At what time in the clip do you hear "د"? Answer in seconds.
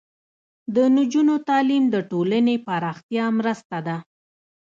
0.75-0.77, 1.93-1.95